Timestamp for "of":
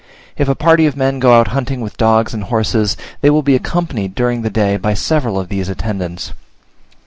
0.87-0.97, 5.39-5.47